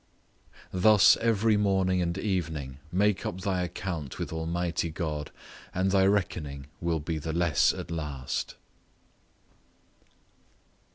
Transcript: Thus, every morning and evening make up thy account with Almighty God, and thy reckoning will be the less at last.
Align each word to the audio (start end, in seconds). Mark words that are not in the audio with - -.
Thus, 0.73 1.15
every 1.17 1.57
morning 1.57 2.01
and 2.01 2.17
evening 2.17 2.79
make 2.91 3.23
up 3.23 3.41
thy 3.41 3.61
account 3.61 4.17
with 4.17 4.33
Almighty 4.33 4.89
God, 4.89 5.29
and 5.75 5.91
thy 5.91 6.07
reckoning 6.07 6.65
will 6.79 6.99
be 6.99 7.19
the 7.19 7.33
less 7.33 7.71
at 7.71 7.91
last. 7.91 8.55